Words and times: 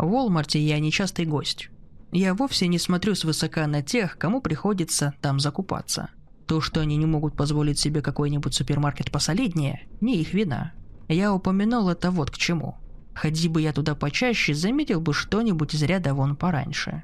В 0.00 0.14
Walmart 0.14 0.56
я 0.56 0.80
нечастый 0.80 1.26
гость. 1.26 1.68
Я 2.10 2.32
вовсе 2.32 2.68
не 2.68 2.78
смотрю 2.78 3.14
свысока 3.14 3.66
на 3.66 3.82
тех, 3.82 4.16
кому 4.16 4.40
приходится 4.40 5.12
там 5.20 5.38
закупаться. 5.38 6.08
То, 6.46 6.62
что 6.62 6.80
они 6.80 6.96
не 6.96 7.04
могут 7.04 7.36
позволить 7.36 7.78
себе 7.78 8.00
какой-нибудь 8.00 8.54
супермаркет 8.54 9.10
посолиднее, 9.10 9.86
не 10.00 10.16
их 10.16 10.32
вина. 10.32 10.72
Я 11.08 11.34
упомянул 11.34 11.90
это 11.90 12.10
вот 12.10 12.30
к 12.30 12.38
чему. 12.38 12.78
Ходи 13.12 13.46
бы 13.48 13.60
я 13.60 13.74
туда 13.74 13.94
почаще, 13.94 14.54
заметил 14.54 15.02
бы 15.02 15.12
что-нибудь 15.12 15.74
из 15.74 15.82
ряда 15.82 16.14
вон 16.14 16.34
пораньше. 16.34 17.02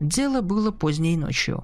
Дело 0.00 0.40
было 0.40 0.70
поздней 0.70 1.18
ночью. 1.18 1.62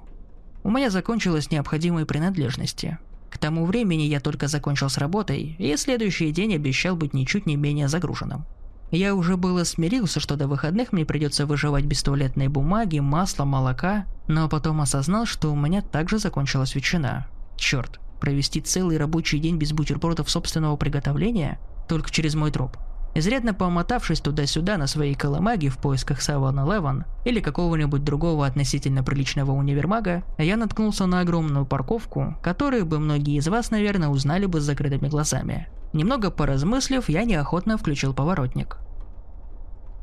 У 0.62 0.70
меня 0.70 0.90
закончились 0.90 1.50
необходимые 1.50 2.04
принадлежности. 2.04 2.98
К 3.30 3.38
тому 3.38 3.64
времени 3.64 4.02
я 4.02 4.20
только 4.20 4.46
закончил 4.46 4.90
с 4.90 4.98
работой, 4.98 5.56
и 5.58 5.74
следующий 5.78 6.30
день 6.32 6.54
обещал 6.54 6.96
быть 6.96 7.14
ничуть 7.14 7.46
не 7.46 7.56
менее 7.56 7.88
загруженным. 7.88 8.44
Я 8.90 9.14
уже 9.14 9.36
было 9.36 9.64
смирился, 9.64 10.18
что 10.18 10.36
до 10.36 10.48
выходных 10.48 10.92
мне 10.92 11.04
придется 11.04 11.44
выживать 11.44 11.84
без 11.84 12.02
туалетной 12.02 12.48
бумаги, 12.48 13.00
масла, 13.00 13.44
молока, 13.44 14.06
но 14.28 14.48
потом 14.48 14.80
осознал, 14.80 15.26
что 15.26 15.52
у 15.52 15.56
меня 15.56 15.82
также 15.82 16.18
закончилась 16.18 16.74
ветчина. 16.74 17.26
Черт, 17.56 18.00
провести 18.18 18.62
целый 18.62 18.96
рабочий 18.96 19.40
день 19.40 19.58
без 19.58 19.72
бутербродов 19.72 20.30
собственного 20.30 20.76
приготовления? 20.76 21.58
Только 21.86 22.10
через 22.10 22.34
мой 22.34 22.50
труп. 22.50 22.78
Изрядно 23.14 23.52
помотавшись 23.52 24.20
туда-сюда 24.20 24.76
на 24.78 24.86
своей 24.86 25.14
коломаге 25.14 25.70
в 25.70 25.78
поисках 25.78 26.20
7-Eleven 26.20 27.04
или 27.24 27.40
какого-нибудь 27.40 28.04
другого 28.04 28.46
относительно 28.46 29.02
приличного 29.02 29.52
универмага, 29.52 30.22
я 30.38 30.56
наткнулся 30.56 31.06
на 31.06 31.20
огромную 31.20 31.66
парковку, 31.66 32.36
которую 32.42 32.86
бы 32.86 32.98
многие 32.98 33.36
из 33.36 33.48
вас, 33.48 33.70
наверное, 33.70 34.08
узнали 34.08 34.46
бы 34.46 34.60
с 34.60 34.64
закрытыми 34.64 35.08
глазами. 35.08 35.68
Немного 35.92 36.30
поразмыслив, 36.30 37.08
я 37.08 37.24
неохотно 37.24 37.78
включил 37.78 38.14
поворотник. 38.14 38.78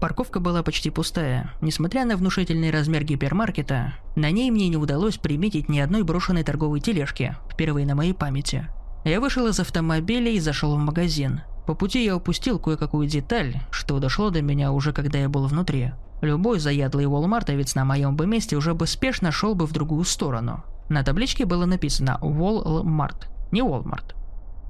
Парковка 0.02 0.40
была 0.40 0.62
почти 0.62 0.90
пустая. 0.90 1.52
Несмотря 1.62 2.06
на 2.06 2.18
внушительный 2.18 2.70
размер 2.70 3.04
гипермаркета, 3.04 3.94
на 4.16 4.30
ней 4.30 4.52
мне 4.52 4.68
не 4.68 4.78
удалось 4.78 5.18
приметить 5.18 5.70
ни 5.70 5.80
одной 5.80 6.04
брошенной 6.04 6.44
торговой 6.44 6.80
тележки, 6.82 7.36
впервые 7.52 7.86
на 7.86 7.96
моей 7.96 8.14
памяти. 8.14 8.68
Я 9.06 9.22
вышел 9.22 9.48
из 9.48 9.60
автомобиля 9.60 10.32
и 10.32 10.40
зашел 10.40 10.76
в 10.76 10.80
магазин. 10.80 11.42
По 11.66 11.74
пути 11.74 12.04
я 12.04 12.16
упустил 12.16 12.60
кое-какую 12.60 13.08
деталь, 13.08 13.56
что 13.72 14.00
дошло 14.00 14.30
до 14.30 14.42
меня 14.42 14.72
уже 14.72 14.94
когда 14.94 15.20
я 15.20 15.30
был 15.30 15.48
внутри. 15.48 15.92
Любой 16.22 16.60
заядлый 16.60 17.06
Walmartовец 17.06 17.72
на 17.76 17.86
моем 17.86 18.16
бы 18.16 18.28
месте 18.28 18.56
уже 18.56 18.74
бы 18.74 18.88
спешно 18.88 19.32
шел 19.32 19.56
бы 19.56 19.66
в 19.66 19.74
другую 19.74 20.04
сторону. 20.04 20.64
На 20.90 21.04
табличке 21.04 21.46
было 21.46 21.66
написано 21.66 22.20
Walmart, 22.22 23.28
не 23.52 23.62
Walmart. 23.62 24.16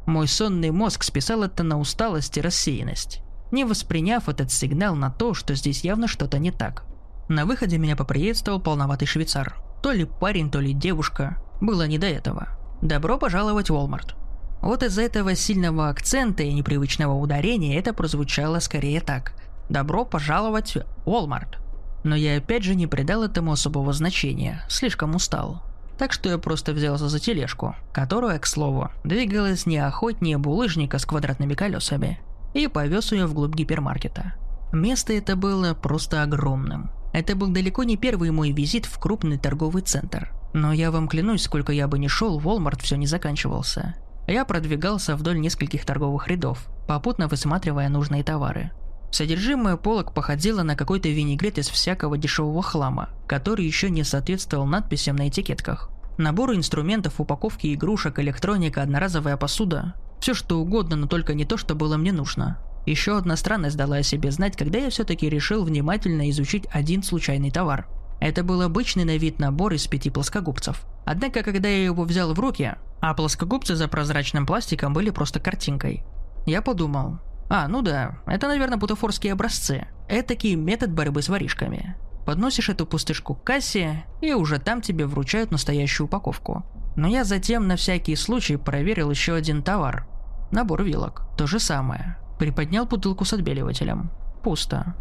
Мой 0.05 0.27
сонный 0.27 0.71
мозг 0.71 1.03
списал 1.03 1.43
это 1.43 1.63
на 1.63 1.79
усталость 1.79 2.37
и 2.37 2.41
рассеянность, 2.41 3.21
не 3.51 3.63
восприняв 3.63 4.29
этот 4.29 4.51
сигнал 4.51 4.95
на 4.95 5.09
то, 5.09 5.33
что 5.33 5.55
здесь 5.55 5.83
явно 5.83 6.07
что-то 6.07 6.37
не 6.37 6.51
так. 6.51 6.83
На 7.27 7.45
выходе 7.45 7.77
меня 7.77 7.95
поприветствовал 7.95 8.59
полноватый 8.59 9.07
швейцар. 9.07 9.55
То 9.81 9.91
ли 9.91 10.05
парень, 10.05 10.51
то 10.51 10.59
ли 10.59 10.73
девушка. 10.73 11.37
Было 11.59 11.87
не 11.87 11.97
до 11.97 12.07
этого. 12.07 12.49
Добро 12.81 13.17
пожаловать 13.17 13.69
в 13.69 13.73
Walmart. 13.73 14.15
Вот 14.61 14.83
из-за 14.83 15.01
этого 15.01 15.35
сильного 15.35 15.89
акцента 15.89 16.43
и 16.43 16.53
непривычного 16.53 17.13
ударения 17.13 17.79
это 17.79 17.93
прозвучало 17.93 18.59
скорее 18.59 19.01
так. 19.01 19.33
Добро 19.69 20.05
пожаловать 20.05 20.75
в 20.75 21.09
Walmart. 21.09 21.57
Но 22.03 22.15
я 22.15 22.37
опять 22.37 22.63
же 22.63 22.75
не 22.75 22.85
придал 22.85 23.23
этому 23.23 23.51
особого 23.51 23.91
значения, 23.93 24.63
слишком 24.69 25.15
устал. 25.15 25.63
Так 25.97 26.11
что 26.11 26.29
я 26.29 26.37
просто 26.37 26.73
взялся 26.73 27.07
за 27.07 27.19
тележку, 27.19 27.75
которая, 27.93 28.39
к 28.39 28.45
слову, 28.45 28.89
двигалась 29.03 29.65
не 29.65 29.77
охотнее 29.77 30.37
булыжника 30.37 30.99
с 30.99 31.05
квадратными 31.05 31.53
колесами, 31.53 32.19
и 32.53 32.67
повез 32.67 33.11
ее 33.11 33.25
вглубь 33.27 33.55
гипермаркета. 33.55 34.33
Место 34.73 35.13
это 35.13 35.35
было 35.35 35.73
просто 35.73 36.21
огромным. 36.21 36.91
Это 37.13 37.35
был 37.35 37.47
далеко 37.47 37.83
не 37.83 37.95
первый 37.95 38.31
мой 38.31 38.51
визит 38.51 38.85
в 38.85 38.99
крупный 38.99 39.37
торговый 39.37 39.83
центр. 39.83 40.31
Но 40.53 40.73
я 40.73 40.91
вам 40.91 41.07
клянусь, 41.07 41.43
сколько 41.43 41.71
я 41.71 41.87
бы 41.87 41.97
ни 41.97 42.07
шел, 42.07 42.39
Walmart 42.39 42.81
все 42.81 42.97
не 42.97 43.07
заканчивался. 43.07 43.95
Я 44.27 44.43
продвигался 44.43 45.15
вдоль 45.15 45.39
нескольких 45.39 45.85
торговых 45.85 46.27
рядов, 46.27 46.67
попутно 46.87 47.27
высматривая 47.27 47.87
нужные 47.89 48.23
товары. 48.23 48.71
Содержимое 49.15 49.77
полок 49.77 50.13
походило 50.13 50.61
на 50.61 50.75
какой-то 50.75 51.07
винегрет 51.07 51.57
из 51.57 51.69
всякого 51.69 52.17
дешевого 52.17 52.61
хлама, 52.61 53.07
который 53.27 53.65
еще 53.65 53.89
не 53.89 54.03
соответствовал 54.03 54.65
надписям 54.65 55.15
на 55.15 55.29
этикетках. 55.29 55.89
Наборы 56.17 56.57
инструментов, 56.57 57.21
упаковки 57.21 57.73
игрушек, 57.73 58.19
электроника, 58.19 58.81
одноразовая 58.81 59.37
посуда. 59.37 59.93
Все 60.19 60.33
что 60.33 60.59
угодно, 60.59 60.97
но 60.97 61.07
только 61.07 61.33
не 61.33 61.45
то, 61.45 61.55
что 61.55 61.75
было 61.75 61.95
мне 61.95 62.11
нужно. 62.11 62.59
Еще 62.85 63.17
одна 63.17 63.37
странность 63.37 63.77
дала 63.77 63.95
о 63.95 64.03
себе 64.03 64.31
знать, 64.31 64.57
когда 64.57 64.79
я 64.79 64.89
все-таки 64.89 65.29
решил 65.29 65.63
внимательно 65.63 66.29
изучить 66.29 66.65
один 66.69 67.01
случайный 67.01 67.51
товар. 67.51 67.87
Это 68.19 68.43
был 68.43 68.61
обычный 68.63 69.05
на 69.05 69.15
вид 69.15 69.39
набор 69.39 69.71
из 69.75 69.87
пяти 69.87 70.09
плоскогубцев. 70.09 70.85
Однако, 71.05 71.41
когда 71.41 71.69
я 71.69 71.85
его 71.85 72.03
взял 72.03 72.33
в 72.33 72.39
руки, 72.41 72.75
а 72.99 73.13
плоскогубцы 73.13 73.77
за 73.77 73.87
прозрачным 73.87 74.45
пластиком 74.45 74.91
были 74.91 75.09
просто 75.09 75.39
картинкой, 75.39 76.03
я 76.45 76.61
подумал, 76.61 77.19
а, 77.49 77.67
ну 77.67 77.81
да, 77.81 78.19
это, 78.25 78.47
наверное, 78.47 78.77
бутафорские 78.77 79.33
образцы. 79.33 79.87
Этакий 80.07 80.55
метод 80.55 80.91
борьбы 80.91 81.21
с 81.21 81.29
воришками. 81.29 81.95
Подносишь 82.25 82.69
эту 82.69 82.87
пустышку 82.87 83.35
к 83.35 83.43
кассе, 83.43 84.05
и 84.21 84.33
уже 84.33 84.59
там 84.59 84.81
тебе 84.81 85.05
вручают 85.05 85.51
настоящую 85.51 86.07
упаковку. 86.07 86.65
Но 86.95 87.07
я 87.07 87.23
затем 87.23 87.67
на 87.67 87.75
всякий 87.75 88.15
случай 88.15 88.55
проверил 88.55 89.11
еще 89.11 89.35
один 89.35 89.61
товар. 89.61 90.07
Набор 90.51 90.83
вилок. 90.83 91.23
То 91.37 91.45
же 91.45 91.59
самое. 91.59 92.17
Приподнял 92.39 92.85
бутылку 92.85 93.25
с 93.25 93.33
отбеливателем. 93.33 94.09
Пусто. 94.43 94.95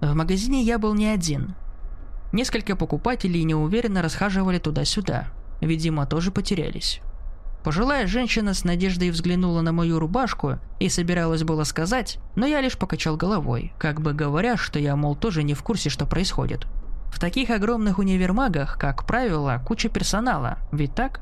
В 0.00 0.14
магазине 0.14 0.62
я 0.62 0.78
был 0.78 0.94
не 0.94 1.06
один. 1.06 1.54
Несколько 2.32 2.76
покупателей 2.76 3.42
неуверенно 3.42 4.00
расхаживали 4.02 4.58
туда-сюда. 4.58 5.26
Видимо, 5.60 6.06
тоже 6.06 6.30
потерялись. 6.30 7.00
Пожилая 7.62 8.06
женщина 8.06 8.54
с 8.54 8.64
надеждой 8.64 9.10
взглянула 9.10 9.60
на 9.60 9.72
мою 9.72 9.98
рубашку 9.98 10.58
и 10.78 10.88
собиралась 10.88 11.42
было 11.42 11.64
сказать, 11.64 12.18
но 12.34 12.46
я 12.46 12.62
лишь 12.62 12.78
покачал 12.78 13.16
головой, 13.16 13.74
как 13.78 14.00
бы 14.00 14.14
говоря, 14.14 14.56
что 14.56 14.78
я, 14.78 14.96
мол, 14.96 15.14
тоже 15.14 15.42
не 15.42 15.52
в 15.52 15.62
курсе, 15.62 15.90
что 15.90 16.06
происходит. 16.06 16.66
В 17.12 17.20
таких 17.20 17.50
огромных 17.50 17.98
универмагах, 17.98 18.78
как 18.78 19.06
правило, 19.06 19.62
куча 19.66 19.90
персонала, 19.90 20.58
ведь 20.72 20.94
так? 20.94 21.20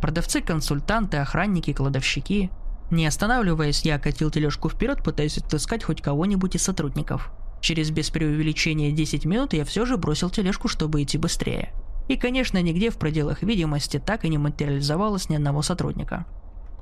Продавцы, 0.00 0.40
консультанты, 0.40 1.18
охранники, 1.18 1.74
кладовщики. 1.74 2.50
Не 2.90 3.06
останавливаясь, 3.06 3.82
я 3.82 3.98
катил 3.98 4.30
тележку 4.30 4.70
вперед, 4.70 5.02
пытаясь 5.02 5.36
отыскать 5.36 5.84
хоть 5.84 6.00
кого-нибудь 6.00 6.54
из 6.54 6.62
сотрудников. 6.62 7.30
Через 7.60 7.90
без 7.90 8.08
преувеличения 8.10 8.92
10 8.92 9.24
минут 9.26 9.52
я 9.52 9.64
все 9.64 9.84
же 9.84 9.98
бросил 9.98 10.30
тележку, 10.30 10.68
чтобы 10.68 11.02
идти 11.02 11.18
быстрее. 11.18 11.72
И, 12.08 12.16
конечно, 12.16 12.62
нигде 12.62 12.90
в 12.90 12.98
пределах 12.98 13.42
видимости 13.42 13.98
так 13.98 14.24
и 14.24 14.28
не 14.28 14.38
материализовалось 14.38 15.28
ни 15.28 15.36
одного 15.36 15.62
сотрудника. 15.62 16.26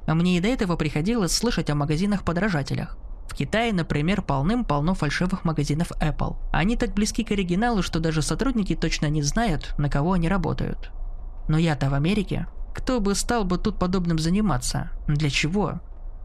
А 0.07 0.15
мне 0.15 0.37
и 0.37 0.41
до 0.41 0.49
этого 0.49 0.77
приходилось 0.77 1.33
слышать 1.33 1.71
о 1.71 1.75
магазинах-подражателях. 1.75 2.99
В 3.29 3.35
Китае, 3.35 3.73
например, 3.73 4.23
полным-полно 4.23 4.95
фальшивых 4.95 5.45
магазинов 5.45 5.93
Apple. 6.01 6.37
Они 6.53 6.77
так 6.77 6.93
близки 6.93 7.25
к 7.25 7.31
оригиналу, 7.31 7.83
что 7.83 8.01
даже 8.01 8.23
сотрудники 8.23 8.75
точно 8.75 9.07
не 9.07 9.23
знают, 9.23 9.75
на 9.79 9.89
кого 9.89 10.13
они 10.13 10.29
работают. 10.29 10.91
Но 11.49 11.59
я-то 11.59 11.89
в 11.89 11.95
Америке. 11.95 12.47
Кто 12.75 13.01
бы 13.01 13.15
стал 13.15 13.45
бы 13.45 13.57
тут 13.57 13.79
подобным 13.79 14.19
заниматься? 14.19 14.91
Для 15.09 15.31
чего? 15.31 15.81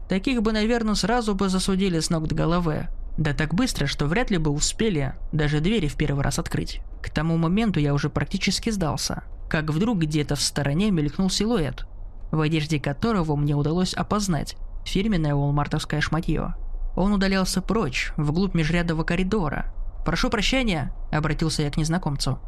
Таких 0.08 0.42
бы, 0.42 0.52
наверное, 0.52 0.94
сразу 0.94 1.34
бы 1.34 1.48
засудили 1.48 2.00
с 2.00 2.10
ног 2.10 2.26
до 2.26 2.34
головы. 2.34 2.88
Да 3.16 3.34
так 3.34 3.54
быстро, 3.54 3.86
что 3.86 4.06
вряд 4.06 4.30
ли 4.30 4.38
бы 4.38 4.50
успели 4.50 5.14
даже 5.32 5.60
двери 5.60 5.88
в 5.88 5.96
первый 5.96 6.22
раз 6.22 6.38
открыть. 6.38 6.80
К 7.02 7.10
тому 7.10 7.36
моменту 7.36 7.80
я 7.80 7.94
уже 7.94 8.08
практически 8.08 8.70
сдался, 8.70 9.24
как 9.48 9.70
вдруг 9.70 9.98
где-то 9.98 10.36
в 10.36 10.40
стороне 10.40 10.90
мелькнул 10.90 11.30
силуэт, 11.30 11.86
в 12.30 12.40
одежде 12.40 12.78
которого 12.78 13.36
мне 13.36 13.54
удалось 13.54 13.94
опознать 13.94 14.56
фирменное 14.84 15.34
волмартовское 15.34 16.00
шматье. 16.00 16.54
Он 16.96 17.12
удалялся 17.12 17.62
прочь, 17.62 18.12
вглубь 18.16 18.54
межрядового 18.54 19.04
коридора. 19.04 19.72
«Прошу 20.04 20.30
прощения!»– 20.30 20.94
обратился 21.12 21.62
я 21.62 21.70
к 21.70 21.76
незнакомцу. 21.76 22.38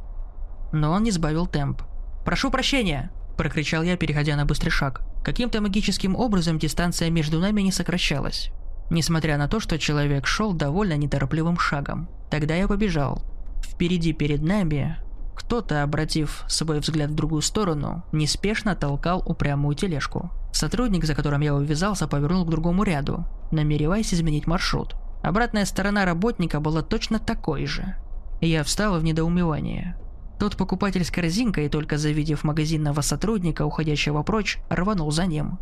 Но 0.72 0.90
он 0.90 1.02
не 1.02 1.10
сбавил 1.10 1.46
темп. 1.46 1.82
«Прошу 2.24 2.50
прощения!»– 2.50 3.10
прокричал 3.36 3.82
я, 3.82 3.96
переходя 3.96 4.36
на 4.36 4.46
быстрый 4.46 4.70
шаг. 4.70 5.02
Каким-то 5.22 5.60
магическим 5.60 6.16
образом 6.16 6.58
дистанция 6.58 7.10
между 7.10 7.38
нами 7.38 7.60
не 7.60 7.72
сокращалась 7.72 8.50
несмотря 8.92 9.38
на 9.38 9.48
то, 9.48 9.58
что 9.58 9.78
человек 9.78 10.26
шел 10.26 10.52
довольно 10.52 10.96
неторопливым 10.96 11.58
шагом. 11.58 12.08
Тогда 12.30 12.54
я 12.54 12.68
побежал. 12.68 13.22
Впереди 13.62 14.12
перед 14.12 14.42
нами 14.42 14.98
кто-то, 15.34 15.82
обратив 15.82 16.44
свой 16.46 16.80
взгляд 16.80 17.10
в 17.10 17.14
другую 17.14 17.42
сторону, 17.42 18.04
неспешно 18.12 18.76
толкал 18.76 19.22
упрямую 19.24 19.74
тележку. 19.74 20.30
Сотрудник, 20.52 21.04
за 21.04 21.14
которым 21.14 21.40
я 21.40 21.54
увязался, 21.54 22.06
повернул 22.06 22.44
к 22.44 22.50
другому 22.50 22.82
ряду, 22.82 23.24
намереваясь 23.50 24.12
изменить 24.12 24.46
маршрут. 24.46 24.94
Обратная 25.22 25.64
сторона 25.64 26.04
работника 26.04 26.60
была 26.60 26.82
точно 26.82 27.18
такой 27.18 27.66
же. 27.66 27.96
Я 28.40 28.62
встал 28.62 28.98
в 28.98 29.04
недоумевание. 29.04 29.96
Тот 30.38 30.56
покупатель 30.56 31.04
с 31.04 31.10
корзинкой, 31.10 31.68
только 31.68 31.96
завидев 31.96 32.44
магазинного 32.44 33.00
сотрудника, 33.00 33.64
уходящего 33.64 34.22
прочь, 34.22 34.58
рванул 34.68 35.10
за 35.12 35.26
ним. 35.26 35.58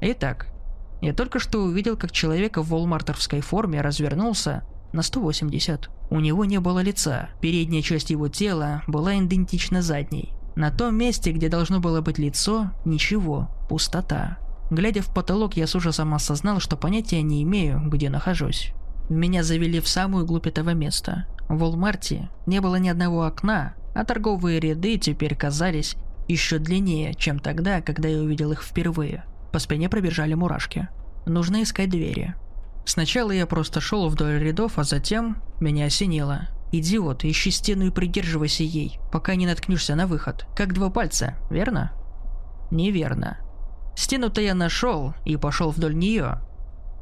Итак, 0.00 0.48
я 1.00 1.12
только 1.12 1.38
что 1.38 1.62
увидел, 1.62 1.96
как 1.96 2.12
человек 2.12 2.56
в 2.56 2.68
волмартовской 2.68 3.40
форме 3.40 3.80
развернулся, 3.80 4.64
на 4.92 5.02
180. 5.02 5.90
У 6.10 6.20
него 6.20 6.44
не 6.44 6.58
было 6.58 6.80
лица, 6.80 7.28
передняя 7.40 7.82
часть 7.82 8.10
его 8.10 8.28
тела 8.28 8.82
была 8.86 9.16
идентична 9.16 9.82
задней. 9.82 10.32
На 10.54 10.70
том 10.70 10.96
месте, 10.96 11.32
где 11.32 11.48
должно 11.48 11.80
было 11.80 12.00
быть 12.00 12.18
лицо, 12.18 12.70
ничего, 12.84 13.50
пустота. 13.68 14.38
Глядя 14.70 15.02
в 15.02 15.12
потолок, 15.12 15.56
я 15.56 15.66
с 15.66 15.74
ужасом 15.74 16.14
осознал, 16.14 16.60
что 16.60 16.76
понятия 16.76 17.22
не 17.22 17.42
имею, 17.42 17.82
где 17.86 18.08
нахожусь. 18.08 18.72
Меня 19.08 19.42
завели 19.42 19.80
в 19.80 19.88
самую 19.88 20.24
глубь 20.24 20.46
этого 20.46 20.70
места. 20.70 21.26
В 21.48 21.62
Walmart 21.62 22.28
не 22.46 22.60
было 22.60 22.76
ни 22.76 22.88
одного 22.88 23.24
окна, 23.24 23.74
а 23.94 24.04
торговые 24.04 24.58
ряды 24.58 24.98
теперь 24.98 25.36
казались 25.36 25.96
еще 26.26 26.58
длиннее, 26.58 27.14
чем 27.14 27.38
тогда, 27.38 27.80
когда 27.80 28.08
я 28.08 28.18
увидел 28.18 28.50
их 28.50 28.62
впервые. 28.62 29.24
По 29.56 29.60
спине 29.60 29.88
пробежали 29.88 30.34
мурашки. 30.34 30.90
Нужно 31.24 31.62
искать 31.62 31.88
двери. 31.88 32.34
Сначала 32.84 33.30
я 33.30 33.46
просто 33.46 33.80
шел 33.80 34.06
вдоль 34.10 34.38
рядов, 34.38 34.78
а 34.78 34.84
затем 34.84 35.38
меня 35.60 35.86
осенило. 35.86 36.48
«Идиот, 36.72 37.24
ищи 37.24 37.50
стену 37.50 37.86
и 37.86 37.90
придерживайся 37.90 38.64
ей, 38.64 38.98
пока 39.10 39.34
не 39.34 39.46
наткнешься 39.46 39.94
на 39.94 40.06
выход. 40.06 40.46
Как 40.54 40.74
два 40.74 40.90
пальца, 40.90 41.36
верно?» 41.48 41.92
«Неверно. 42.70 43.38
Стену-то 43.96 44.42
я 44.42 44.54
нашел 44.54 45.14
и 45.24 45.38
пошел 45.38 45.70
вдоль 45.70 45.96
нее. 45.96 46.42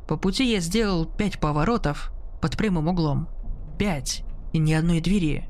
По 0.06 0.16
пути 0.16 0.48
я 0.48 0.60
сделал 0.60 1.06
пять 1.06 1.40
поворотов 1.40 2.12
под 2.40 2.56
прямым 2.56 2.86
углом. 2.86 3.28
Пять. 3.80 4.22
И 4.52 4.58
ни 4.58 4.72
одной 4.72 5.00
двери. 5.00 5.48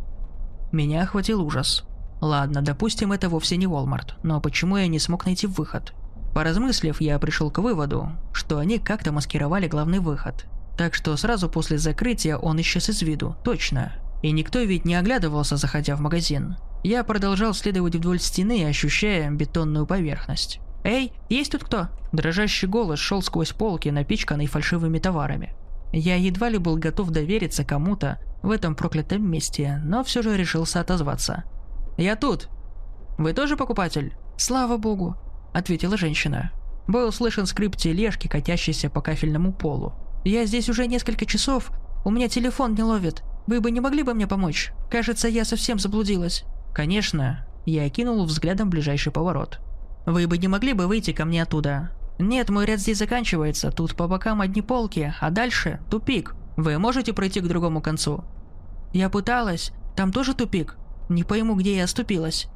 Меня 0.73 1.03
охватил 1.03 1.43
ужас. 1.45 1.85
Ладно, 2.23 2.63
допустим, 2.63 3.13
это 3.13 3.29
вовсе 3.29 3.59
не 3.59 3.67
Walmart, 3.67 4.15
но 4.23 4.41
почему 4.41 4.79
я 4.79 4.87
не 4.87 4.99
смог 4.99 5.27
найти 5.27 5.47
выход? 5.47 5.93
Поразмыслив, 6.35 7.01
я 7.01 7.19
пришел 7.19 7.51
к 7.51 7.59
выводу, 7.59 8.11
что 8.33 8.59
они 8.59 8.79
как-то 8.79 9.13
маскировали 9.13 9.69
главный 9.69 10.01
выход. 10.01 10.47
Так 10.77 10.95
что 10.95 11.17
сразу 11.17 11.49
после 11.49 11.79
закрытия 11.79 12.37
он 12.37 12.61
исчез 12.61 12.89
из 12.89 13.01
виду, 13.03 13.37
точно. 13.45 13.93
И 14.23 14.33
никто 14.33 14.59
ведь 14.61 14.85
не 14.85 14.97
оглядывался, 14.97 15.57
заходя 15.57 15.95
в 15.95 16.01
магазин. 16.01 16.57
Я 16.83 17.05
продолжал 17.05 17.55
следовать 17.55 17.95
вдоль 17.95 18.19
стены, 18.19 18.67
ощущая 18.67 19.31
бетонную 19.31 19.87
поверхность. 19.87 20.61
«Эй, 20.83 21.13
есть 21.31 21.53
тут 21.53 21.65
кто?» 21.65 21.89
Дрожащий 22.13 22.69
голос 22.69 22.99
шел 22.99 23.23
сквозь 23.23 23.53
полки, 23.53 23.89
напичканный 23.89 24.47
фальшивыми 24.47 24.99
товарами. 24.99 25.55
Я 25.93 26.17
едва 26.17 26.49
ли 26.49 26.59
был 26.59 26.77
готов 26.77 27.11
довериться 27.11 27.65
кому-то 27.65 28.19
в 28.43 28.51
этом 28.51 28.75
проклятом 28.75 29.31
месте, 29.31 29.81
но 29.85 30.03
все 30.05 30.21
же 30.21 30.37
решился 30.37 30.81
отозваться. 30.81 31.45
«Я 31.97 32.17
тут!» 32.17 32.49
«Вы 33.17 33.33
тоже 33.33 33.57
покупатель?» 33.57 34.15
«Слава 34.37 34.77
богу!»– 34.77 35.17
ответила 35.55 35.97
женщина. 35.97 36.53
Был 36.87 37.11
слышен 37.13 37.47
скрип 37.47 37.77
тележки, 37.77 38.29
катящейся 38.29 38.91
по 38.91 39.01
кафельному 39.01 39.53
полу. 39.53 39.95
«Я 40.25 40.45
здесь 40.45 40.69
уже 40.69 40.87
несколько 40.87 41.25
часов, 41.25 41.71
у 42.05 42.11
меня 42.11 42.29
телефон 42.29 42.75
не 42.75 42.83
ловит. 42.83 43.23
Вы 43.47 43.63
бы 43.63 43.71
не 43.71 43.81
могли 43.81 44.03
бы 44.03 44.13
мне 44.13 44.27
помочь? 44.27 44.73
Кажется, 44.91 45.29
я 45.29 45.47
совсем 45.47 45.79
заблудилась». 45.79 46.45
«Конечно». 46.75 47.47
Я 47.65 47.85
окинул 47.85 48.23
взглядом 48.27 48.69
ближайший 48.69 49.11
поворот. 49.11 49.59
Вы 50.07 50.27
бы 50.27 50.37
не 50.37 50.49
могли 50.49 50.75
бы 50.75 50.87
выйти 50.87 51.13
ко 51.13 51.25
мне 51.25 51.43
оттуда? 51.43 51.91
Нет, 52.19 52.51
мой 52.51 52.67
ряд 52.67 52.79
здесь 52.79 52.99
заканчивается, 52.99 53.71
тут 53.71 53.97
по 53.97 54.07
бокам 54.07 54.41
одни 54.41 54.61
полки, 54.61 55.15
а 55.21 55.31
дальше 55.31 55.81
тупик. 55.91 56.35
Вы 56.57 56.79
можете 56.79 57.13
пройти 57.13 57.41
к 57.41 57.49
другому 57.49 57.81
концу? 57.81 58.23
Я 58.93 59.09
пыталась, 59.09 59.73
там 59.97 60.13
тоже 60.13 60.35
тупик. 60.35 60.77
Не 61.09 61.25
пойму, 61.25 61.55
где 61.55 61.77
я 61.77 61.85
оступилась. 61.85 62.49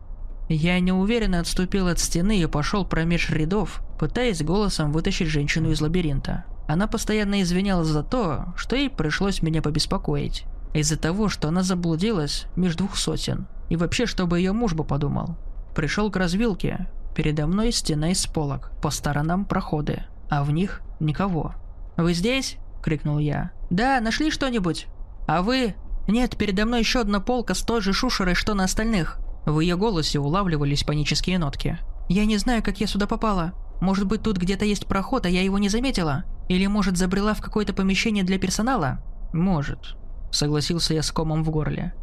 Я 0.49 0.81
неуверенно 0.81 1.41
отступил 1.41 1.89
от 1.89 1.99
стены 1.99 2.41
и 2.41 2.47
пошел 2.47 2.85
промеж 2.85 3.31
рядов, 3.31 3.83
пытаясь 3.99 4.43
голосом 4.43 4.93
вытащить 4.93 5.29
женщину 5.29 5.71
из 5.71 5.81
лабиринта. 5.81 6.45
Она 6.67 6.87
постоянно 6.87 7.43
извинялась 7.43 7.89
за 7.89 8.03
то, 8.03 8.55
что 8.57 8.77
ей 8.77 8.91
пришлось 8.91 9.43
меня 9.43 9.63
побеспокоить. 9.63 10.45
Из-за 10.75 10.99
того, 10.99 11.29
что 11.29 11.49
она 11.49 11.63
заблудилась 11.63 12.47
между 12.57 12.85
двух 12.85 12.97
сотен. 12.97 13.47
И 13.69 13.77
вообще, 13.77 14.07
чтобы 14.07 14.39
ее 14.39 14.53
муж 14.53 14.75
бы 14.75 14.85
подумал. 14.85 15.37
Пришел 15.75 16.11
к 16.11 16.17
развилке, 16.17 16.89
Передо 17.19 17.49
мной 17.49 17.73
стена 17.73 18.13
из 18.13 18.25
полок, 18.29 18.71
по 18.81 18.91
сторонам 18.91 19.45
проходы, 19.45 20.05
а 20.31 20.45
в 20.45 20.53
них 20.53 20.83
никого. 21.01 21.53
«Вы 21.97 22.15
здесь?»– 22.15 22.59
крикнул 22.81 23.19
я. 23.19 23.51
«Да, 23.71 24.01
нашли 24.01 24.31
что-нибудь?» 24.31 24.87
«А 25.27 25.43
вы?» 25.43 25.75
«Нет, 26.07 26.37
передо 26.37 26.65
мной 26.65 26.79
еще 26.79 27.01
одна 27.01 27.19
полка 27.19 27.55
с 27.55 27.63
той 27.63 27.81
же 27.81 27.93
шушерой, 27.93 28.37
что 28.37 28.55
на 28.55 28.63
остальных». 28.63 29.19
В 29.47 29.61
ее 29.61 29.77
голосе 29.77 30.19
улавливались 30.19 30.85
панические 30.85 31.39
нотки. 31.39 31.79
«Я 32.09 32.25
не 32.25 32.37
знаю, 32.39 32.63
как 32.63 32.81
я 32.81 32.87
сюда 32.87 33.07
попала. 33.07 33.53
Может 33.81 34.07
быть, 34.07 34.23
тут 34.23 34.39
где-то 34.39 34.65
есть 34.65 34.87
проход, 34.87 35.27
а 35.27 35.29
я 35.29 35.43
его 35.43 35.59
не 35.59 35.69
заметила? 35.69 36.25
Или, 36.49 36.67
может, 36.67 36.97
забрела 36.97 37.35
в 37.35 37.41
какое-то 37.41 37.73
помещение 37.73 38.25
для 38.25 38.39
персонала?» 38.39 38.99
«Может»,— 39.33 39.97
согласился 40.31 40.95
я 40.95 41.03
с 41.03 41.13
комом 41.13 41.45
в 41.45 41.51
горле. 41.51 41.95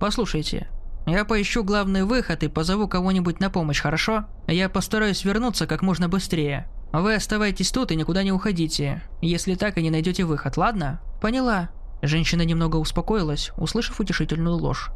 «Послушайте, 0.00 0.68
я 1.06 1.26
поищу 1.26 1.62
главный 1.62 2.04
выход 2.04 2.42
и 2.42 2.48
позову 2.48 2.88
кого-нибудь 2.88 3.38
на 3.38 3.50
помощь, 3.50 3.80
хорошо? 3.80 4.24
Я 4.46 4.70
постараюсь 4.70 5.24
вернуться 5.24 5.66
как 5.66 5.82
можно 5.82 6.08
быстрее. 6.08 6.66
Вы 6.92 7.16
оставайтесь 7.16 7.72
тут 7.72 7.92
и 7.92 7.96
никуда 7.96 8.22
не 8.22 8.32
уходите, 8.32 9.02
если 9.20 9.54
так 9.54 9.76
и 9.76 9.82
не 9.82 9.90
найдете 9.90 10.24
выход, 10.24 10.56
ладно? 10.56 11.00
Поняла. 11.20 11.70
Женщина 12.00 12.42
немного 12.42 12.76
успокоилась, 12.76 13.50
услышав 13.56 14.00
утешительную 14.00 14.56
ложь. 14.56 14.90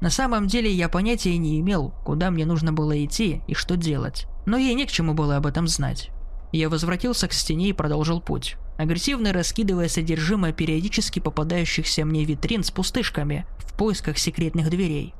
На 0.00 0.10
самом 0.10 0.46
деле 0.46 0.70
я 0.70 0.88
понятия 0.88 1.36
не 1.38 1.58
имел, 1.60 1.92
куда 2.04 2.30
мне 2.30 2.46
нужно 2.46 2.72
было 2.72 3.04
идти 3.04 3.42
и 3.48 3.54
что 3.54 3.76
делать. 3.76 4.26
Но 4.46 4.56
ей 4.56 4.74
не 4.74 4.86
к 4.86 4.90
чему 4.90 5.14
было 5.14 5.36
об 5.36 5.46
этом 5.46 5.66
знать. 5.66 6.10
Я 6.52 6.68
возвратился 6.68 7.28
к 7.28 7.32
стене 7.32 7.68
и 7.68 7.72
продолжил 7.72 8.20
путь, 8.20 8.56
агрессивно 8.78 9.32
раскидывая 9.32 9.88
содержимое 9.88 10.52
периодически 10.52 11.18
попадающихся 11.18 12.04
мне 12.04 12.24
витрин 12.24 12.62
с 12.62 12.70
пустышками 12.70 13.44
в 13.58 13.76
поисках 13.76 14.18
секретных 14.18 14.70
дверей. 14.70 15.14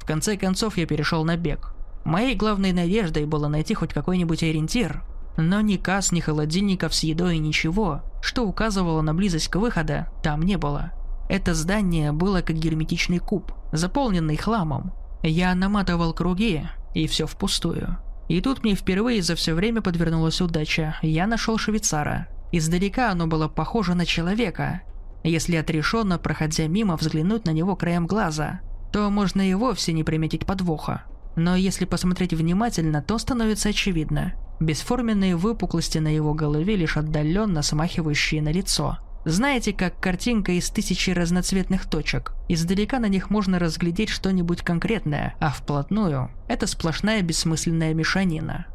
В 0.00 0.06
конце 0.06 0.36
концов 0.36 0.78
я 0.78 0.86
перешел 0.86 1.24
на 1.24 1.36
бег. 1.36 1.74
Моей 2.04 2.34
главной 2.34 2.72
надеждой 2.72 3.26
было 3.26 3.46
найти 3.46 3.74
хоть 3.74 3.92
какой-нибудь 3.92 4.42
ориентир, 4.42 5.04
но 5.36 5.60
ни 5.60 5.76
касс, 5.76 6.10
ни 6.10 6.20
холодильников 6.20 6.94
с 6.94 7.04
едой, 7.04 7.38
ничего, 7.38 8.02
что 8.20 8.44
указывало 8.44 9.02
на 9.02 9.14
близость 9.14 9.48
к 9.48 9.56
выхода, 9.56 10.08
там 10.22 10.42
не 10.42 10.56
было. 10.56 10.92
Это 11.28 11.54
здание 11.54 12.12
было 12.12 12.42
как 12.42 12.56
герметичный 12.56 13.18
куб, 13.18 13.52
заполненный 13.72 14.36
хламом. 14.36 14.92
Я 15.22 15.54
наматывал 15.54 16.12
круги, 16.12 16.68
и 16.94 17.06
все 17.06 17.26
впустую. 17.26 17.98
И 18.28 18.40
тут 18.40 18.62
мне 18.62 18.74
впервые 18.74 19.22
за 19.22 19.34
все 19.34 19.54
время 19.54 19.82
подвернулась 19.82 20.40
удача. 20.40 20.96
Я 21.02 21.26
нашел 21.26 21.58
швейцара. 21.58 22.28
Издалека 22.52 23.10
оно 23.10 23.26
было 23.26 23.48
похоже 23.48 23.94
на 23.94 24.06
человека, 24.06 24.82
если 25.24 25.56
отрешенно, 25.56 26.18
проходя 26.18 26.66
мимо, 26.66 26.96
взглянуть 26.96 27.46
на 27.46 27.50
него 27.50 27.76
краем 27.76 28.06
глаза– 28.06 28.60
то 28.92 29.08
можно 29.08 29.40
и 29.48 29.54
вовсе 29.54 29.92
не 29.92 30.04
приметить 30.04 30.46
подвоха. 30.46 31.04
Но 31.34 31.56
если 31.56 31.86
посмотреть 31.86 32.34
внимательно, 32.34 33.02
то 33.02 33.18
становится 33.18 33.70
очевидно. 33.70 34.34
Бесформенные 34.60 35.34
выпуклости 35.34 35.98
на 35.98 36.14
его 36.14 36.34
голове 36.34 36.76
лишь 36.76 36.98
отдаленно 36.98 37.62
смахивающие 37.62 38.42
на 38.42 38.52
лицо. 38.52 38.98
Знаете, 39.24 39.72
как 39.72 40.00
картинка 40.00 40.52
из 40.52 40.68
тысячи 40.70 41.10
разноцветных 41.10 41.86
точек. 41.88 42.32
Издалека 42.48 42.98
на 42.98 43.06
них 43.06 43.30
можно 43.30 43.60
разглядеть 43.60 44.08
что-нибудь 44.08 44.62
конкретное, 44.62 45.36
а 45.38 45.50
вплотную– 45.50 46.30
это 46.48 46.66
сплошная 46.66 47.22
бессмысленная 47.22 47.94
мешанина. 47.94 48.66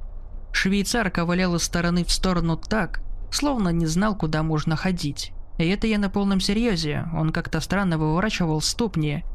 Швейцар 0.54 1.10
ковылял 1.12 1.56
из 1.56 1.64
стороны 1.64 2.06
в 2.06 2.12
сторону 2.12 2.56
так, 2.56 3.02
словно 3.30 3.70
не 3.70 3.86
знал, 3.88 4.16
куда 4.16 4.42
можно 4.42 4.78
ходить. 4.78 5.34
И 5.58 5.68
это 5.68 5.86
я 5.86 5.98
на 5.98 6.10
полном 6.10 6.40
серьезе, 6.40 7.08
он 7.14 7.32
как-то 7.32 7.60
странно 7.60 7.98
выворачивал 7.98 8.62
ступни 8.62 9.26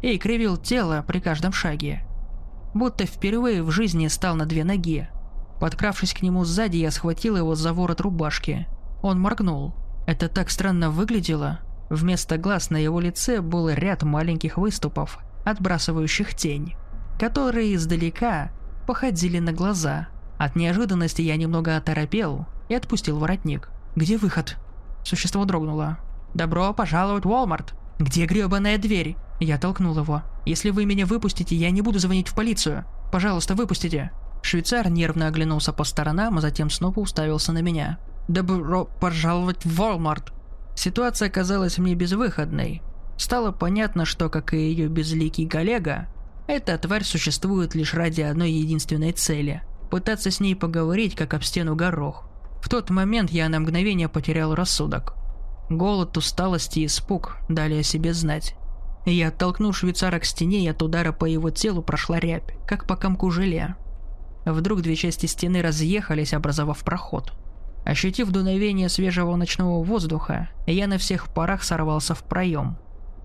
и 0.00 0.16
кривил 0.16 0.56
тело 0.56 1.04
при 1.06 1.20
каждом 1.20 1.52
шаге. 1.52 2.02
Будто 2.72 3.04
впервые 3.04 3.62
в 3.62 3.70
жизни 3.70 4.08
стал 4.08 4.36
на 4.36 4.46
две 4.46 4.64
ноги. 4.64 5.08
Подкравшись 5.60 6.14
к 6.14 6.22
нему 6.22 6.44
сзади, 6.44 6.78
я 6.78 6.90
схватил 6.90 7.36
его 7.36 7.54
за 7.54 7.74
ворот 7.74 8.00
рубашки. 8.00 8.66
Он 9.02 9.20
моргнул. 9.20 9.74
Это 10.06 10.28
так 10.28 10.50
странно 10.50 10.90
выглядело. 10.90 11.60
Вместо 11.88 12.38
глаз 12.38 12.70
на 12.70 12.76
его 12.76 13.00
лице 13.00 13.40
был 13.40 13.68
ряд 13.68 14.02
маленьких 14.02 14.56
выступов, 14.56 15.18
отбрасывающих 15.44 16.34
тень, 16.34 16.74
которые 17.18 17.74
издалека 17.74 18.50
походили 18.86 19.38
на 19.38 19.52
глаза. 19.52 20.08
От 20.38 20.56
неожиданности 20.56 21.22
я 21.22 21.36
немного 21.36 21.76
оторопел 21.76 22.46
и 22.68 22.74
отпустил 22.74 23.18
воротник. 23.18 23.68
«Где 23.94 24.16
выход?» 24.16 24.56
Существо 25.04 25.44
дрогнуло. 25.44 25.98
«Добро 26.34 26.72
пожаловать 26.72 27.24
в 27.24 27.28
Walmart!» 27.28 27.74
«Где 27.98 28.26
грёбаная 28.26 28.78
дверь?» 28.78 29.16
Я 29.38 29.58
толкнул 29.58 29.96
его. 29.96 30.22
«Если 30.46 30.70
вы 30.70 30.86
меня 30.86 31.06
выпустите, 31.06 31.54
я 31.54 31.70
не 31.70 31.82
буду 31.82 31.98
звонить 31.98 32.28
в 32.28 32.34
полицию. 32.34 32.84
Пожалуйста, 33.12 33.54
выпустите». 33.54 34.10
Швейцар 34.42 34.88
нервно 34.88 35.28
оглянулся 35.28 35.72
по 35.72 35.84
сторонам, 35.84 36.38
а 36.38 36.40
затем 36.40 36.70
снова 36.70 36.98
уставился 36.98 37.52
на 37.52 37.60
меня. 37.60 37.98
«Добро 38.28 38.84
пожаловать 39.00 39.64
в 39.64 39.80
Walmart!» 39.80 40.32
Ситуация 40.74 41.28
казалась 41.28 41.78
мне 41.78 41.94
безвыходной. 41.94 42.82
Стало 43.16 43.52
понятно, 43.52 44.04
что, 44.04 44.28
как 44.28 44.54
и 44.54 44.56
ее 44.56 44.88
безликий 44.88 45.46
коллега, 45.46 46.08
эта 46.46 46.76
тварь 46.78 47.04
существует 47.04 47.74
лишь 47.74 47.94
ради 47.94 48.20
одной 48.20 48.50
единственной 48.50 49.12
цели– 49.12 49.62
пытаться 49.90 50.30
с 50.30 50.40
ней 50.40 50.56
поговорить, 50.56 51.14
как 51.14 51.34
об 51.34 51.42
стену 51.42 51.76
горох. 51.76 52.24
В 52.62 52.68
тот 52.68 52.90
момент 52.90 53.30
я 53.30 53.48
на 53.48 53.60
мгновение 53.60 54.08
потерял 54.08 54.54
рассудок. 54.54 55.14
Голод, 55.68 56.16
усталость 56.16 56.76
и 56.76 56.86
испуг 56.86 57.36
дали 57.48 57.76
о 57.76 57.82
себе 57.82 58.14
знать. 58.14 58.54
Я 59.04 59.28
оттолкнул 59.28 59.72
швейцара 59.72 60.18
к 60.18 60.24
стене, 60.24 60.64
и 60.64 60.68
от 60.68 60.82
удара 60.82 61.12
по 61.12 61.24
его 61.24 61.50
телу 61.50 61.82
прошла 61.82 62.20
рябь, 62.20 62.56
как 62.66 62.86
по 62.86 62.96
комку 62.96 63.30
желе. 63.30 63.76
Вдруг 64.44 64.82
две 64.82 64.96
части 64.96 65.26
стены 65.26 65.60
разъехались, 65.60 66.34
образовав 66.34 66.84
проход. 66.84 67.32
Ощутив 67.84 68.30
дуновение 68.30 68.88
свежего 68.88 69.34
ночного 69.36 69.82
воздуха, 69.82 70.48
я 70.66 70.86
на 70.86 70.98
всех 70.98 71.28
парах 71.32 71.64
сорвался 71.64 72.14
в 72.14 72.22
проем. 72.22 72.76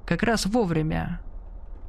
Как 0.06 0.24
раз 0.24 0.46
вовремя. 0.46 1.22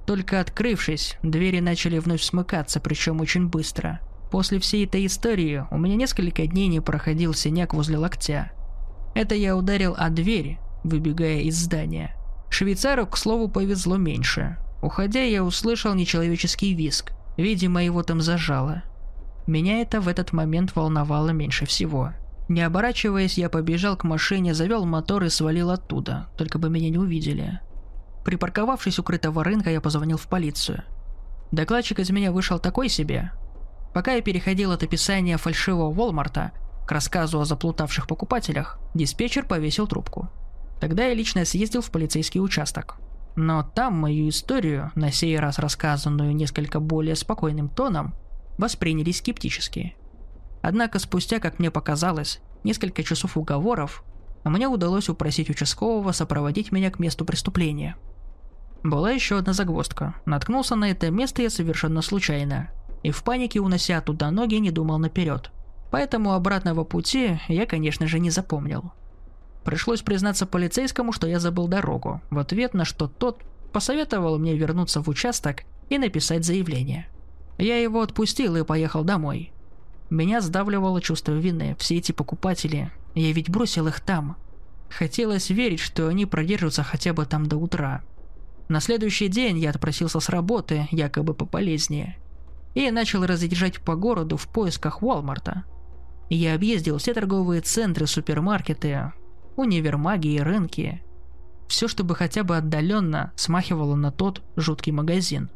Только 0.06 0.40
открывшись, 0.40 1.16
двери 1.22 1.60
начали 1.60 1.98
вновь 1.98 2.22
смыкаться, 2.22 2.80
причем 2.80 3.20
очень 3.20 3.48
быстро. 3.48 4.00
После 4.30 4.58
всей 4.58 4.84
этой 4.84 5.06
истории 5.06 5.64
у 5.70 5.78
меня 5.78 5.96
несколько 5.96 6.46
дней 6.46 6.68
не 6.68 6.80
проходил 6.80 7.32
синяк 7.32 7.72
возле 7.72 7.96
локтя. 7.96 8.52
Это 9.14 9.34
я 9.34 9.56
ударил 9.56 9.94
о 9.96 10.10
дверь, 10.10 10.58
выбегая 10.84 11.40
из 11.40 11.56
здания. 11.56 12.14
Швейцару, 12.50 13.06
к 13.06 13.16
слову, 13.16 13.48
повезло 13.48 13.96
меньше. 13.96 14.58
Уходя, 14.82 15.22
я 15.22 15.42
услышал 15.42 15.94
нечеловеческий 15.94 16.75
визг. 16.75 17.12
Видимо, 17.37 17.82
его 17.82 18.02
там 18.02 18.20
зажало. 18.20 18.82
Меня 19.46 19.80
это 19.80 20.00
в 20.00 20.08
этот 20.08 20.32
момент 20.32 20.76
волновало 20.76 21.30
меньше 21.30 21.66
всего. 21.66 22.12
Не 22.49 22.62
оборачиваясь, 22.62 23.37
я 23.37 23.50
побежал 23.50 23.97
к 23.97 24.05
машине, 24.05 24.55
завел 24.55 24.87
мотор 24.87 25.23
и 25.25 25.28
свалил 25.28 25.71
оттуда, 25.71 26.28
только 26.38 26.59
бы 26.59 26.71
меня 26.71 26.88
не 26.88 26.97
увидели. 26.97 27.61
Припарковавшись 28.25 28.99
у 28.99 29.02
крытого 29.02 29.45
рынка, 29.45 29.71
я 29.71 29.83
позвонил 29.83 30.17
в 30.17 30.26
полицию. 30.28 30.83
Докладчик 31.52 31.99
из 31.99 32.11
меня 32.11 32.33
вышел 32.33 32.59
такой 32.59 32.88
себе. 32.88 33.33
Пока 33.93 34.12
я 34.12 34.23
переходил 34.23 34.73
от 34.73 34.83
описания 34.83 35.37
фальшивого 35.37 35.93
Волмарта 35.93 36.52
к 36.87 36.93
рассказу 36.93 37.38
о 37.40 37.45
заплутавших 37.45 38.07
покупателях, 38.07 38.78
диспетчер 38.95 39.45
повесил 39.45 39.87
трубку. 39.87 40.31
Тогда 40.81 41.05
я 41.05 41.14
лично 41.14 41.45
съездил 41.45 41.83
в 41.83 41.90
полицейский 41.90 42.40
участок. 42.40 42.97
Но 43.37 43.62
там 43.62 43.95
мою 43.95 44.28
историю, 44.31 44.90
на 44.95 45.12
сей 45.12 45.38
раз 45.38 45.59
рассказанную 45.59 46.35
несколько 46.35 46.81
более 46.81 47.14
спокойным 47.14 47.69
тоном, 47.69 48.14
восприняли 48.57 49.12
скептически– 49.12 49.97
Однако 50.62 50.99
спустя, 50.99 51.38
как 51.38 51.59
мне 51.59 51.71
показалось, 51.71 52.41
несколько 52.65 53.03
часов 53.03 53.37
уговоров, 53.37 54.05
мне 54.45 54.69
удалось 54.69 55.09
упросить 55.09 55.50
участкового 55.50 56.12
сопроводить 56.12 56.73
меня 56.73 56.91
к 56.91 56.99
месту 56.99 57.25
преступления. 57.25 57.97
Была 58.83 59.11
еще 59.11 59.38
одна 59.38 59.53
загвоздка. 59.53 60.15
Наткнулся 60.25 60.77
на 60.77 60.91
это 60.91 61.11
место 61.11 61.43
я 61.43 61.50
совершенно 61.50 62.03
случайно. 62.03 62.71
И 63.03 63.11
в 63.11 63.23
панике, 63.23 63.61
унося 63.61 64.00
туда 64.00 64.31
ноги, 64.31 64.57
не 64.57 64.71
думал 64.71 64.99
наперед. 64.99 65.50
Поэтому 65.91 66.35
обратного 66.35 66.85
пути 66.85 67.41
я, 67.49 67.67
конечно 67.67 68.07
же, 68.07 68.21
не 68.21 68.31
запомнил. 68.31 68.93
Пришлось 69.65 70.03
признаться 70.03 70.47
полицейскому, 70.47 71.12
что 71.12 71.27
я 71.27 71.41
забыл 71.41 71.69
дорогу, 71.69 72.21
в 72.31 72.38
ответ 72.38 72.75
на 72.75 72.85
что 72.85 73.09
тот 73.09 73.43
посоветовал 73.73 74.38
мне 74.38 74.57
вернуться 74.57 75.03
в 75.03 75.09
участок 75.09 75.62
и 75.91 75.99
написать 75.99 76.45
заявление. 76.45 77.09
Я 77.59 77.79
его 77.79 78.00
отпустил 78.00 78.57
и 78.57 78.65
поехал 78.65 79.05
домой. 79.05 79.53
Меня 80.11 80.41
сдавливало 80.41 81.03
чувство 81.03 81.33
вины. 81.33 81.77
Все 81.79 81.97
эти 81.97 82.12
покупатели, 82.12 82.91
я 83.15 83.33
ведь 83.33 83.50
бросил 83.50 83.88
их 83.88 84.00
там. 84.00 84.37
Хотелось 84.88 85.50
верить, 85.50 85.81
что 85.81 86.09
они 86.09 86.25
продержатся 86.25 86.83
хотя 86.83 87.12
бы 87.12 87.27
там 87.27 87.47
до 87.47 87.59
утра. 87.59 88.03
На 88.69 88.81
следующий 88.81 89.29
день 89.29 89.59
я 89.59 89.71
отпросился 89.71 90.21
с 90.21 90.31
работы, 90.31 90.88
якобы 90.91 91.35
пополезнее, 91.35 92.17
и 92.75 92.91
начал 92.91 93.25
разъезжать 93.25 93.81
по 93.81 93.97
городу 93.97 94.37
в 94.38 94.49
поисках 94.49 95.03
Уолмарта. 95.03 95.65
Я 96.31 96.55
объездил 96.55 96.99
все 96.99 97.12
торговые 97.12 97.61
центры, 97.61 98.07
супермаркеты, 98.07 99.12
универмаги 99.57 100.29
и 100.29 100.41
рынки. 100.41 101.03
Все, 101.69 101.87
чтобы 101.87 102.15
хотя 102.15 102.45
бы 102.45 102.57
отдаленно 102.57 103.33
смахивало 103.37 103.95
на 103.95 104.11
тот 104.11 104.43
жуткий 104.57 104.93
магазин. 104.93 105.50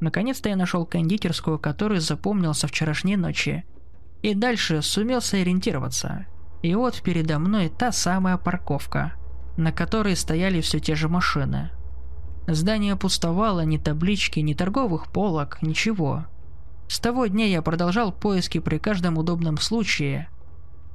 Наконец-то 0.00 0.48
я 0.48 0.56
нашел 0.56 0.86
кондитерскую, 0.86 1.58
которую 1.58 2.00
запомнил 2.00 2.54
со 2.54 2.68
вчерашней 2.68 3.18
ночи– 3.18 3.64
и 4.22 4.34
дальше 4.34 4.82
сумел 4.82 5.20
сориентироваться. 5.20 6.26
И 6.62 6.74
вот 6.74 7.02
передо 7.02 7.38
мной 7.38 7.68
та 7.68 7.92
самая 7.92 8.36
парковка, 8.36 9.12
на 9.56 9.72
которой 9.72 10.16
стояли 10.16 10.60
все 10.60 10.80
те 10.80 10.94
же 10.94 11.08
машины. 11.08 11.70
Здание 12.46 12.96
пустовало, 12.96 13.64
ни 13.64 13.76
таблички, 13.76 14.40
ни 14.40 14.54
торговых 14.54 15.12
полок, 15.12 15.60
ничего. 15.62 16.24
С 16.88 16.98
того 16.98 17.26
дня 17.26 17.46
я 17.46 17.60
продолжал 17.60 18.10
поиски 18.10 18.58
при 18.58 18.78
каждом 18.78 19.18
удобном 19.18 19.58
случае, 19.58 20.28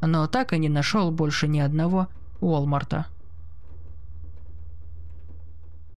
но 0.02 0.28
так 0.28 0.52
и 0.54 0.58
не 0.58 0.70
нашел 0.70 1.12
больше 1.12 1.48
ни 1.48 1.60
одного 1.60 2.08
Уолмарта. 2.42 3.06